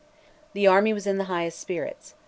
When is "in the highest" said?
1.05-1.59